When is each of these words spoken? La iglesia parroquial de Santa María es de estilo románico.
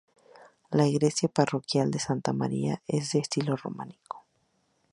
La 0.71 0.87
iglesia 0.87 1.29
parroquial 1.29 1.91
de 1.91 1.99
Santa 1.99 2.33
María 2.33 2.81
es 2.87 3.11
de 3.11 3.19
estilo 3.19 3.55
románico. 3.55 4.25